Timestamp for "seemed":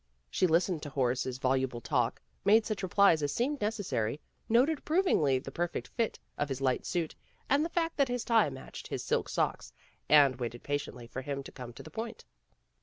3.31-3.61